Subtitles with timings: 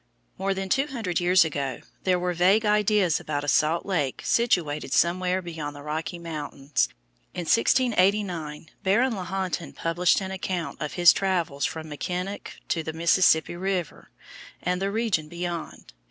[0.39, 4.93] More than two hundred years ago there were vague ideas about a salt lake situated
[4.93, 6.89] somewhere beyond the Rocky Mountains.
[7.35, 13.55] In 1689 Baron Lahontan published an account of his travels from Mackinac to the Mississippi
[13.55, 14.09] River
[14.63, 15.93] and the region beyond.